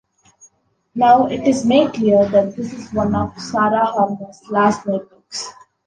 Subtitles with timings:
[0.95, 5.45] Now it is made clear that this is one of Sara Harmon's last notebooks.